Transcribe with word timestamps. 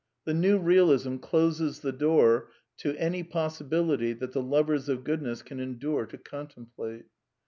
The 0.25 0.33
New 0.33 0.57
Realism 0.57 1.17
closes 1.17 1.81
the 1.81 1.91
door 1.91 2.49
to 2.77 2.97
any 2.99 3.21
possibility 3.21 4.13
that 4.13 4.31
the 4.31 4.41
lovers 4.41 4.89
of 4.89 5.03
Goodness 5.03 5.43
can 5.43 5.59
endure 5.59 6.07
to 6.07 6.17
contemplate. 6.17 7.05